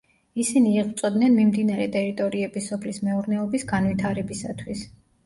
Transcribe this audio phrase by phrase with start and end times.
[0.43, 4.83] ისინი იღვწოდნენ მიმდებარე ტერიტორიების სოფლის მეურნეობის განვითარებისათვის.